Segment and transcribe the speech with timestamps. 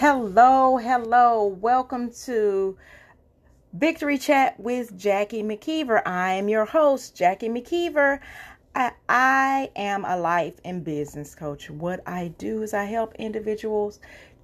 [0.00, 1.44] Hello, hello.
[1.44, 2.78] Welcome to
[3.72, 6.06] Victory Chat with Jackie McKeever.
[6.06, 8.20] I am your host, Jackie McKeever.
[8.76, 11.68] I, I am a life and business coach.
[11.68, 13.98] What I do is I help individuals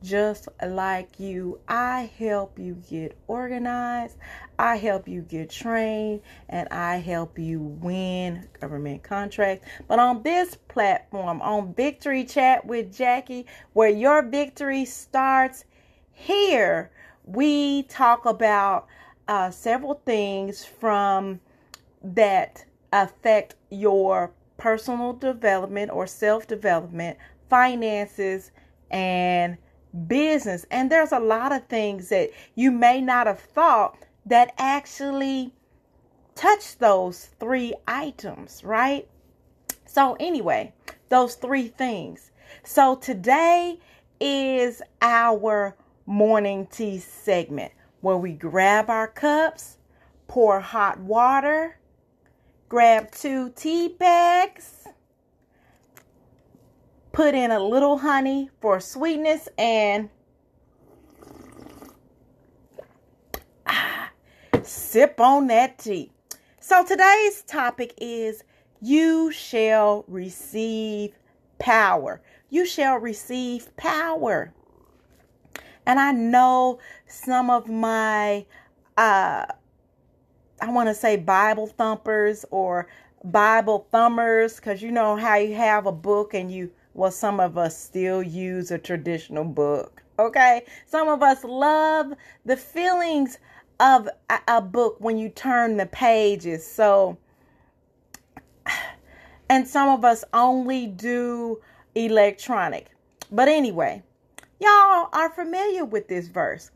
[0.04, 1.58] just like you.
[1.66, 4.16] I help you get organized,
[4.58, 9.66] I help you get trained, and I help you win government contracts.
[9.88, 15.64] But on this platform, on Victory Chat with Jackie, where your victory starts
[16.12, 16.90] here,
[17.24, 18.86] we talk about
[19.26, 21.40] uh, several things from
[22.02, 27.18] that affect your personal development or self development,
[27.48, 28.50] finances,
[28.90, 29.56] and
[30.06, 30.66] business.
[30.70, 35.52] And there's a lot of things that you may not have thought that actually
[36.34, 39.08] touch those three items, right?
[39.86, 40.72] So, anyway,
[41.08, 42.30] those three things.
[42.64, 43.78] So, today
[44.20, 45.76] is our
[46.06, 49.78] morning tea segment where we grab our cups,
[50.26, 51.78] pour hot water,
[52.68, 54.83] grab two tea bags,
[57.14, 60.10] put in a little honey for sweetness and
[63.66, 64.10] ah,
[64.64, 66.10] sip on that tea.
[66.58, 68.42] So today's topic is
[68.82, 71.14] you shall receive
[71.60, 72.20] power.
[72.50, 74.52] You shall receive power.
[75.86, 78.44] And I know some of my
[78.96, 79.46] uh
[80.60, 82.88] I want to say Bible thumpers or
[83.22, 87.58] Bible thumbers because you know how you have a book and you well, some of
[87.58, 90.02] us still use a traditional book.
[90.18, 90.64] Okay.
[90.86, 92.12] Some of us love
[92.44, 93.38] the feelings
[93.80, 96.66] of a, a book when you turn the pages.
[96.66, 97.18] So,
[99.50, 101.60] and some of us only do
[101.94, 102.90] electronic.
[103.30, 104.02] But anyway,
[104.60, 106.70] y'all are familiar with this verse.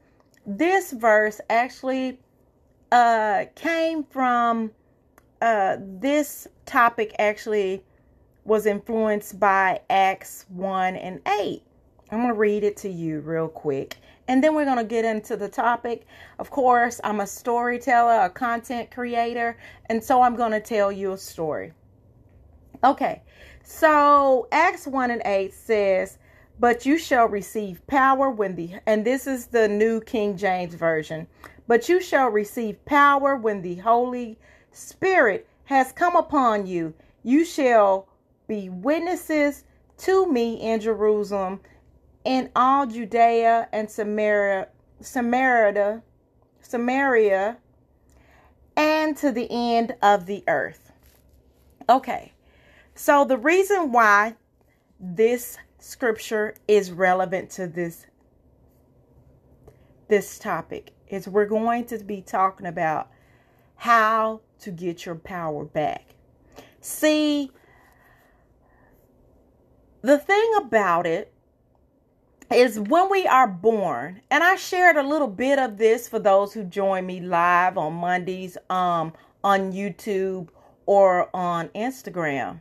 [0.44, 2.18] This verse actually
[2.90, 4.72] uh, came from
[5.40, 7.84] uh, this topic actually
[8.48, 11.62] was influenced by Acts 1 and 8.
[12.10, 13.98] I'm going to read it to you real quick.
[14.26, 16.06] And then we're going to get into the topic.
[16.38, 21.12] Of course, I'm a storyteller, a content creator, and so I'm going to tell you
[21.12, 21.74] a story.
[22.82, 23.22] Okay,
[23.62, 26.16] so Acts 1 and 8 says,
[26.58, 31.26] But you shall receive power when the, and this is the New King James Version,
[31.66, 34.38] but you shall receive power when the Holy
[34.72, 36.94] Spirit has come upon you.
[37.22, 38.08] You shall
[38.48, 39.64] be witnesses
[39.98, 41.60] to me in Jerusalem,
[42.24, 44.68] in all Judea and Samaria,
[45.00, 46.02] Samaria,
[46.60, 47.58] Samaria,
[48.76, 50.92] and to the end of the earth.
[51.88, 52.32] Okay,
[52.94, 54.34] so the reason why
[54.98, 58.06] this scripture is relevant to this
[60.08, 63.10] this topic is we're going to be talking about
[63.76, 66.14] how to get your power back.
[66.80, 67.50] See,
[70.02, 71.32] the thing about it
[72.52, 76.52] is when we are born, and I shared a little bit of this for those
[76.54, 79.12] who join me live on Mondays um,
[79.44, 80.48] on YouTube
[80.86, 82.60] or on Instagram.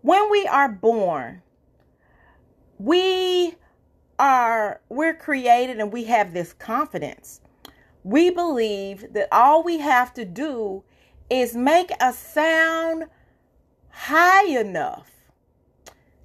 [0.00, 1.42] When we are born,
[2.78, 3.54] we
[4.18, 7.40] are we're created and we have this confidence.
[8.04, 10.82] We believe that all we have to do
[11.30, 13.04] is make a sound
[13.90, 15.11] high enough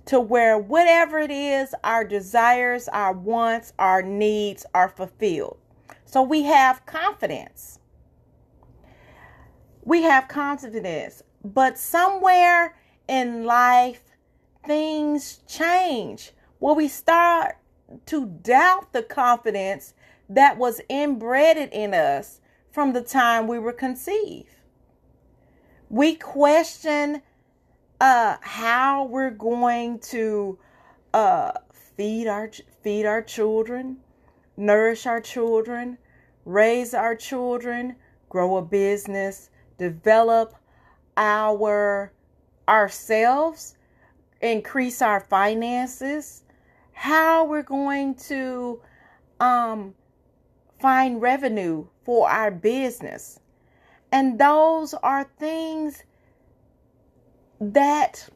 [0.07, 5.57] to where whatever it is, our desires, our wants, our needs are fulfilled.
[6.05, 7.79] So we have confidence.
[9.83, 11.23] We have confidence.
[11.43, 12.75] But somewhere
[13.07, 14.03] in life,
[14.65, 16.31] things change.
[16.59, 17.57] Where we start
[18.07, 19.93] to doubt the confidence
[20.29, 22.41] that was inbred in us
[22.71, 24.55] from the time we were conceived.
[25.89, 27.21] We question
[27.99, 30.57] uh, how we're going to
[31.13, 32.51] uh, feed our
[32.83, 33.97] feed our children,
[34.55, 35.97] nourish our children,
[36.45, 37.95] raise our children,
[38.29, 40.55] grow a business, develop
[41.15, 42.11] our
[42.67, 43.75] ourselves,
[44.41, 46.43] increase our finances,
[46.93, 48.79] how we're going to
[49.39, 49.93] um,
[50.79, 53.39] find revenue for our business.
[54.11, 56.03] And those are things
[57.59, 58.29] that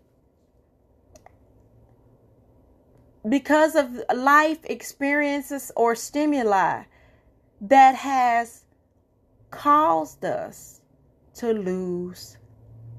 [3.27, 6.83] because of life experiences or stimuli
[7.61, 8.63] that has
[9.51, 10.81] caused us
[11.35, 12.37] to lose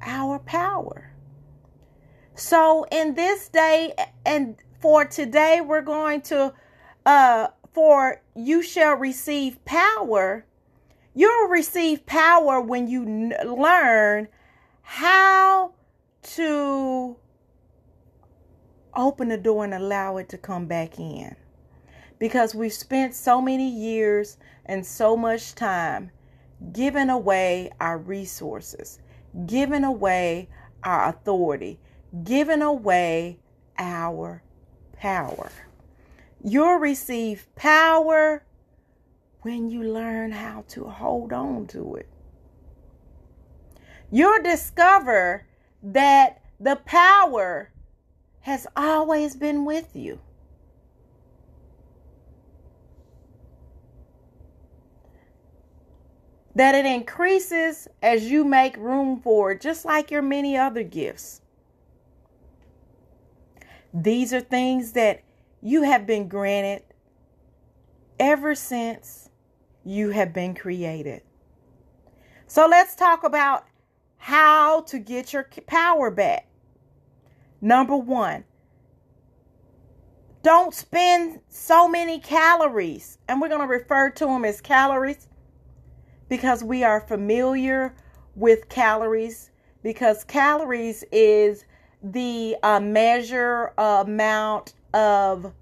[0.00, 1.14] our power.
[2.34, 6.54] So, in this day and for today, we're going to
[7.04, 10.46] uh, for you shall receive power.
[11.14, 14.28] You'll receive power when you n- learn
[14.82, 15.74] how
[16.22, 17.16] to
[18.94, 21.34] open the door and allow it to come back in.
[22.18, 24.36] Because we've spent so many years
[24.66, 26.10] and so much time
[26.72, 29.00] giving away our resources,
[29.46, 30.48] giving away
[30.84, 31.80] our authority,
[32.22, 33.38] giving away
[33.78, 34.42] our
[34.92, 35.50] power.
[36.44, 38.44] You'll receive power
[39.40, 42.08] when you learn how to hold on to it.
[44.10, 45.46] You'll discover
[45.82, 47.72] that the power
[48.40, 50.20] has always been with you.
[56.54, 61.40] That it increases as you make room for it, just like your many other gifts.
[63.94, 65.22] These are things that
[65.62, 66.82] you have been granted
[68.18, 69.30] ever since
[69.84, 71.22] you have been created.
[72.46, 73.64] So let's talk about
[74.22, 76.46] how to get your power back.
[77.60, 78.44] Number one,
[80.44, 83.18] don't spend so many calories.
[83.26, 85.26] And we're going to refer to them as calories
[86.28, 87.96] because we are familiar
[88.36, 89.50] with calories
[89.82, 91.64] because calories is
[92.00, 95.52] the uh, measure amount of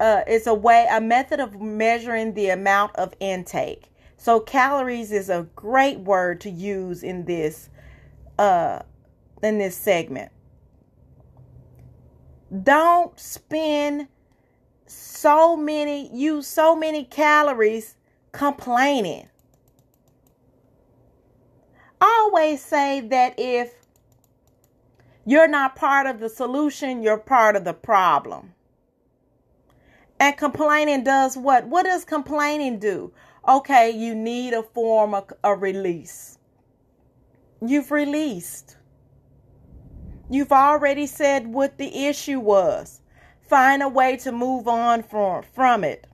[0.00, 3.89] uh, it's a way a method of measuring the amount of intake
[4.20, 7.70] so calories is a great word to use in this
[8.38, 8.80] uh
[9.42, 10.30] in this segment
[12.62, 14.08] don't spend
[14.86, 17.96] so many use so many calories
[18.32, 19.26] complaining
[22.00, 23.74] always say that if
[25.26, 28.54] you're not part of the solution, you're part of the problem.
[30.18, 31.66] And complaining does what?
[31.66, 33.12] What does complaining do?
[33.50, 36.38] Okay, you need a form of a release.
[37.60, 38.76] You've released.
[40.30, 43.00] You've already said what the issue was.
[43.42, 46.06] Find a way to move on from, from it.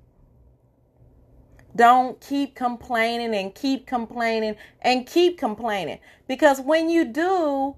[1.76, 5.98] Don't keep complaining and keep complaining and keep complaining.
[6.26, 7.76] Because when you do,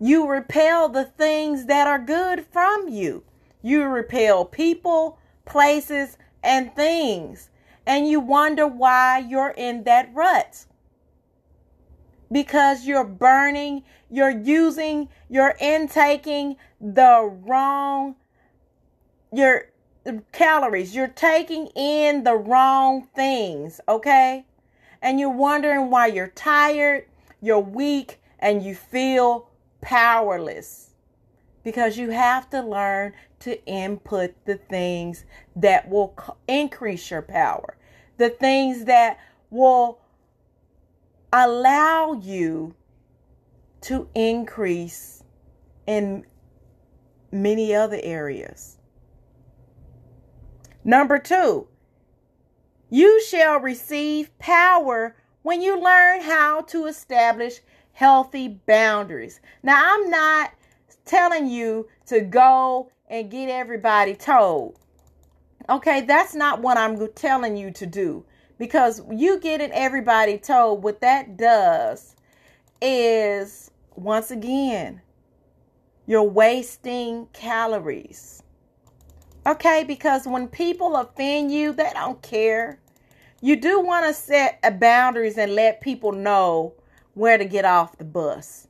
[0.00, 3.22] you repel the things that are good from you.
[3.62, 7.50] You repel people, places, and things.
[7.86, 10.66] And you wonder why you're in that rut.
[12.30, 18.14] Because you're burning, you're using, you're intaking the wrong,
[19.32, 19.70] your
[20.32, 20.94] calories.
[20.94, 24.46] You're taking in the wrong things, okay?
[25.02, 27.06] And you're wondering why you're tired,
[27.40, 29.48] you're weak, and you feel
[29.80, 30.90] powerless
[31.62, 35.24] because you have to learn to input the things
[35.56, 36.16] that will
[36.46, 37.76] increase your power,
[38.16, 39.18] the things that
[39.50, 40.00] will
[41.32, 42.74] allow you
[43.82, 45.22] to increase
[45.86, 46.24] in
[47.32, 48.78] many other areas.
[50.84, 51.68] Number two,
[52.88, 57.60] you shall receive power when you learn how to establish
[57.92, 59.40] healthy boundaries.
[59.62, 60.52] Now, I'm not
[61.04, 64.78] telling you to go and get everybody told.
[65.68, 68.24] Okay, that's not what I'm telling you to do.
[68.56, 72.14] Because you getting everybody told, what that does
[72.80, 75.02] is, once again,
[76.06, 78.42] you're wasting calories.
[79.46, 82.78] Okay, because when people offend you, they don't care.
[83.40, 86.74] You do want to set boundaries and let people know
[87.14, 88.68] where to get off the bus.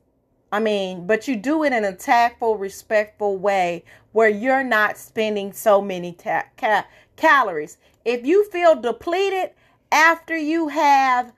[0.52, 5.52] I mean, but you do it in a tactful, respectful way where you're not spending
[5.52, 7.78] so many ta- ca- calories.
[8.04, 9.50] If you feel depleted
[9.92, 11.32] after you have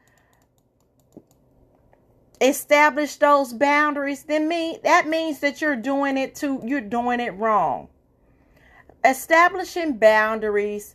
[2.41, 7.35] established those boundaries, then me that means that you're doing it to you're doing it
[7.37, 7.89] wrong.
[9.05, 10.95] Establishing boundaries,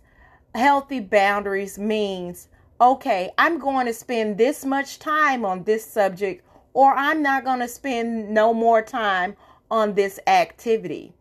[0.56, 2.48] healthy boundaries means
[2.80, 6.46] okay, I'm going to spend this much time on this subject,
[6.78, 9.36] or I'm not going to spend no more time
[9.72, 11.12] on this activity.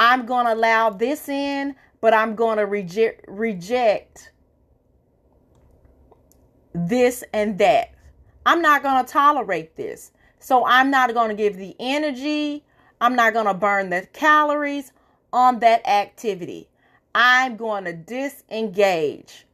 [0.00, 4.32] I'm going to allow this in, but I'm going to reject reject
[6.74, 7.92] this and that.
[8.44, 10.10] I'm not going to tolerate this.
[10.40, 12.64] So I'm not going to give the energy,
[13.00, 14.90] I'm not going to burn the calories
[15.32, 16.68] on that activity.
[17.14, 19.46] I'm going to disengage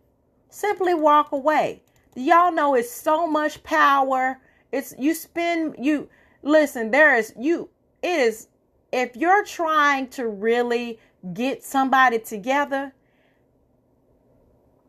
[0.49, 1.83] simply walk away.
[2.15, 4.41] Y'all know it's so much power.
[4.73, 6.09] It's you spend you
[6.43, 7.71] listen, there is you
[8.03, 8.49] it is
[8.93, 10.99] if you're trying to really
[11.35, 12.93] get somebody together,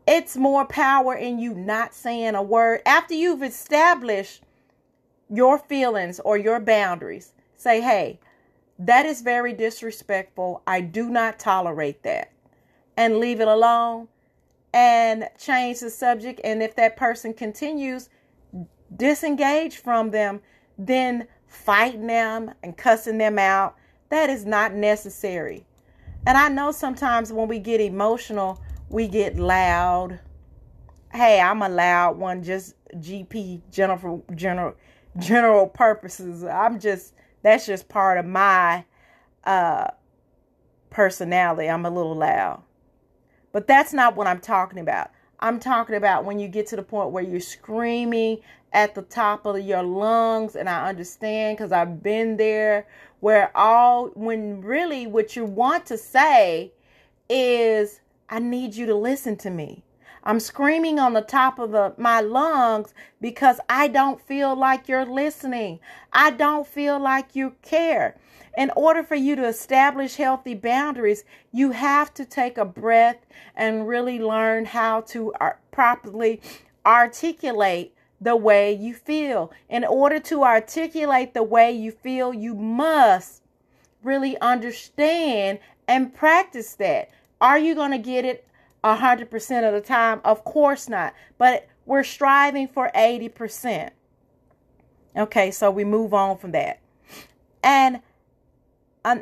[0.08, 2.80] It's more power in you not saying a word.
[2.86, 4.42] After you've established
[5.28, 8.18] your feelings or your boundaries, say, hey,
[8.78, 10.62] that is very disrespectful.
[10.66, 12.32] I do not tolerate that.
[12.96, 14.08] And leave it alone
[14.72, 16.40] and change the subject.
[16.42, 18.08] And if that person continues,
[18.96, 20.40] disengage from them,
[20.76, 23.76] then fighting them and cussing them out.
[24.10, 25.66] That is not necessary.
[26.26, 30.20] And I know sometimes when we get emotional, we get loud.
[31.12, 34.74] Hey, I'm a loud one, just GP general general
[35.18, 36.44] general purposes.
[36.44, 38.84] I'm just that's just part of my
[39.44, 39.88] uh
[40.90, 41.68] personality.
[41.68, 42.62] I'm a little loud.
[43.52, 45.10] But that's not what I'm talking about.
[45.40, 48.38] I'm talking about when you get to the point where you're screaming
[48.72, 52.86] at the top of your lungs and I understand cuz I've been there
[53.20, 56.72] where all when really what you want to say
[57.28, 59.84] is I need you to listen to me.
[60.24, 65.04] I'm screaming on the top of the, my lungs because I don't feel like you're
[65.04, 65.80] listening.
[66.12, 68.16] I don't feel like you care.
[68.56, 73.86] In order for you to establish healthy boundaries, you have to take a breath and
[73.86, 76.40] really learn how to uh, properly
[76.84, 79.52] articulate the way you feel.
[79.68, 83.42] In order to articulate the way you feel, you must
[84.02, 87.10] really understand and practice that.
[87.40, 88.44] Are you going to get it
[88.96, 90.20] 100% of the time?
[90.24, 91.14] Of course not.
[91.36, 93.90] But we're striving for 80%.
[95.16, 96.80] Okay, so we move on from that.
[97.62, 98.00] And
[99.04, 99.18] uh,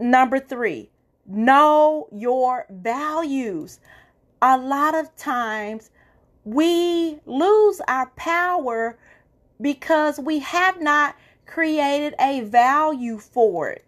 [0.00, 0.90] number three,
[1.26, 3.80] know your values.
[4.40, 5.90] A lot of times
[6.44, 8.98] we lose our power
[9.60, 11.14] because we have not
[11.46, 13.84] created a value for it.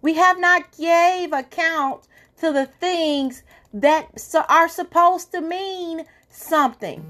[0.00, 2.08] We have not gave account
[2.42, 4.08] to the things that
[4.48, 7.06] are supposed to mean something.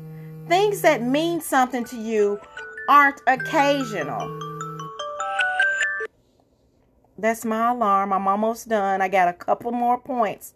[0.46, 2.38] Things that mean something to you
[2.86, 4.38] aren't occasional.
[7.16, 8.12] That's my alarm.
[8.12, 9.00] I'm almost done.
[9.00, 10.52] I got a couple more points.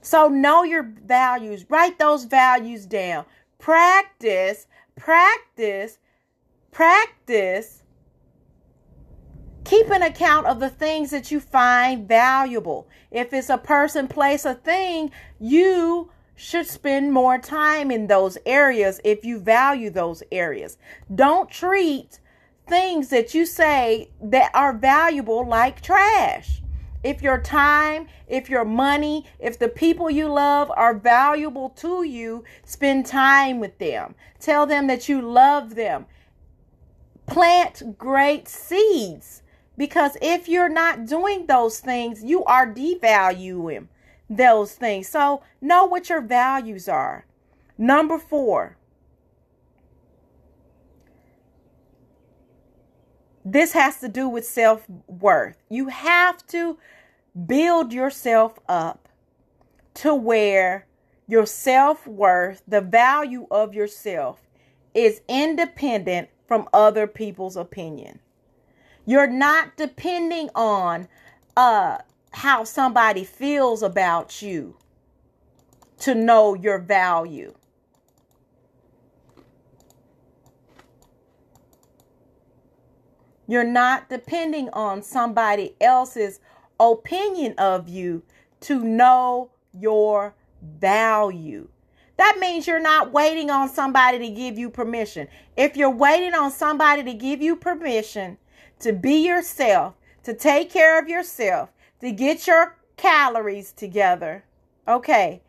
[0.00, 1.66] So know your values.
[1.68, 3.26] Write those values down.
[3.58, 5.98] Practice, practice,
[6.70, 7.79] practice
[9.64, 12.88] keep an account of the things that you find valuable.
[13.10, 19.00] If it's a person, place, a thing, you should spend more time in those areas
[19.04, 20.78] if you value those areas.
[21.14, 22.18] Don't treat
[22.66, 26.62] things that you say that are valuable like trash.
[27.02, 32.44] If your time, if your money, if the people you love are valuable to you,
[32.64, 34.14] spend time with them.
[34.38, 36.06] Tell them that you love them.
[37.26, 39.42] Plant great seeds
[39.80, 43.88] because if you're not doing those things, you are devaluing
[44.28, 45.08] those things.
[45.08, 47.24] So know what your values are.
[47.78, 48.76] Number four,
[53.42, 55.56] this has to do with self worth.
[55.70, 56.76] You have to
[57.46, 59.08] build yourself up
[59.94, 60.84] to where
[61.26, 64.42] your self worth, the value of yourself,
[64.92, 68.20] is independent from other people's opinion.
[69.06, 71.08] You're not depending on
[71.56, 71.98] uh,
[72.32, 74.76] how somebody feels about you
[76.00, 77.54] to know your value.
[83.46, 86.38] You're not depending on somebody else's
[86.78, 88.22] opinion of you
[88.60, 91.68] to know your value.
[92.16, 95.26] That means you're not waiting on somebody to give you permission.
[95.56, 98.38] If you're waiting on somebody to give you permission
[98.80, 99.94] to be yourself,
[100.24, 101.70] to take care of yourself,
[102.00, 104.44] to get your calories together,
[104.88, 105.42] okay,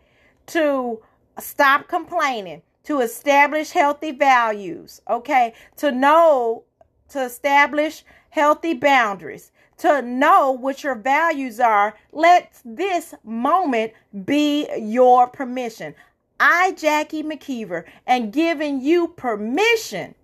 [0.48, 1.02] to
[1.40, 6.64] stop complaining, to establish healthy values, okay, to know
[7.12, 11.96] to establish healthy boundaries, to know what your values are.
[12.12, 13.94] Let this moment
[14.26, 15.94] be your permission.
[16.40, 20.16] I, Jackie McKeever, am giving you permission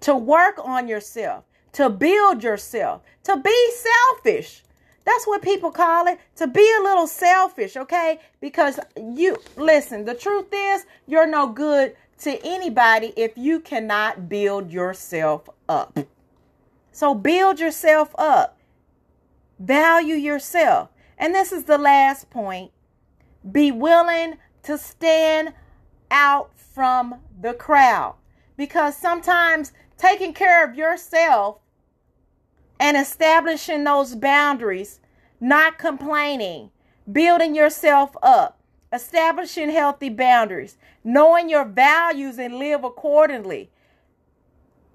[0.00, 1.44] to work on yourself,
[1.78, 4.64] to build yourself, to be selfish.
[5.04, 8.18] That's what people call it, to be a little selfish, okay?
[8.40, 14.72] Because you, listen, the truth is, you're no good to anybody if you cannot build
[14.72, 15.96] yourself up.
[16.90, 18.58] So build yourself up,
[19.60, 20.88] value yourself.
[21.16, 22.72] And this is the last point
[23.52, 25.54] be willing to stand
[26.10, 28.16] out from the crowd
[28.56, 31.60] because sometimes taking care of yourself
[32.80, 35.00] and establishing those boundaries,
[35.40, 36.70] not complaining,
[37.10, 38.60] building yourself up,
[38.92, 43.70] establishing healthy boundaries, knowing your values and live accordingly,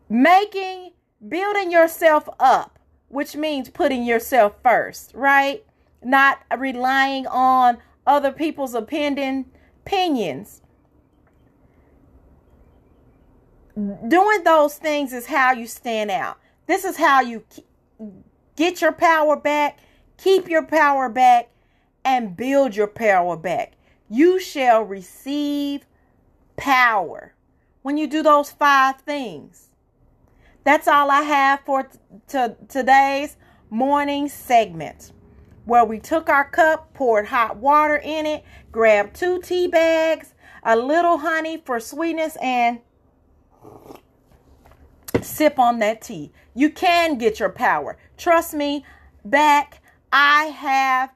[0.09, 0.91] making,
[1.27, 5.65] building yourself up, which means putting yourself first, right?
[6.03, 9.45] Not relying on other people's opinion,
[9.85, 10.61] opinions.
[13.75, 16.37] Doing those things is how you stand out.
[16.67, 17.43] This is how you
[18.55, 19.79] get your power back,
[20.17, 21.49] keep your power back,
[22.05, 23.73] and build your power back.
[24.09, 25.85] You shall receive
[26.55, 27.33] power
[27.81, 29.69] when you do those five things.
[30.63, 31.89] That's all I have for
[32.27, 33.35] t- today's
[33.69, 35.11] morning segment
[35.65, 40.33] where we took our cup, poured hot water in it, grabbed two tea bags,
[40.63, 42.79] a little honey for sweetness, and
[45.21, 46.31] sip on that tea.
[46.53, 47.97] You can get your power.
[48.17, 48.85] Trust me,
[49.25, 51.11] back I have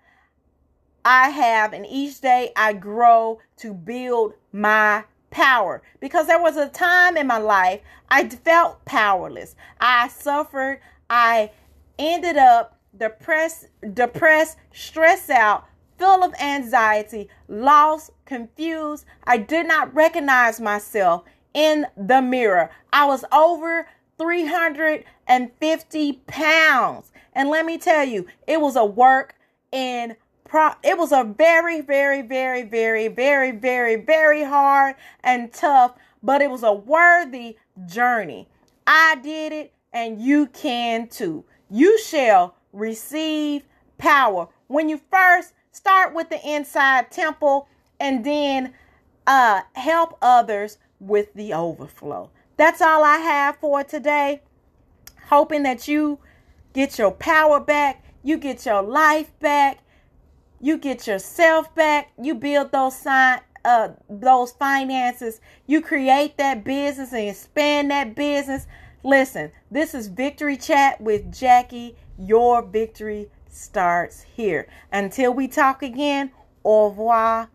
[1.05, 6.67] I have and each day I grow to build my power because there was a
[6.67, 9.55] time in my life I felt powerless.
[9.79, 11.51] I suffered, I
[11.99, 15.65] ended up depressed, depressed, stressed out,
[15.97, 19.05] full of anxiety, lost, confused.
[19.23, 21.23] I did not recognize myself
[21.57, 22.69] in the mirror.
[22.93, 23.87] I was over
[24.19, 27.11] 350 pounds.
[27.33, 29.33] And let me tell you, it was a work
[29.71, 35.95] in pro it was a very, very, very, very, very, very, very hard and tough,
[36.21, 38.47] but it was a worthy journey.
[38.85, 41.43] I did it and you can too.
[41.71, 43.63] You shall receive
[43.97, 44.47] power.
[44.67, 47.67] When you first start with the inside temple
[47.99, 48.75] and then
[49.25, 52.29] uh, help others with the overflow.
[52.57, 54.41] That's all I have for today.
[55.29, 56.19] Hoping that you
[56.73, 59.79] get your power back, you get your life back,
[60.59, 67.11] you get yourself back, you build those sign uh those finances, you create that business
[67.11, 68.65] and expand that business.
[69.03, 71.95] Listen, this is Victory Chat with Jackie.
[72.17, 74.67] Your victory starts here.
[74.91, 76.31] Until we talk again,
[76.63, 77.49] au revoir,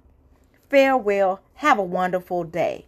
[0.68, 2.87] farewell, have a wonderful day.